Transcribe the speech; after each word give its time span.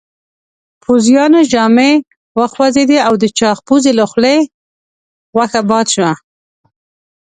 پوځيانو 0.83 1.39
ژامې 1.51 1.91
وخوځېدې 2.39 2.97
او 3.07 3.13
د 3.21 3.25
چاغ 3.37 3.57
پوځي 3.67 3.91
له 3.99 4.05
خولې 4.11 4.37
غوښه 5.33 5.61
باد 5.69 5.87
شوه. 5.95 6.11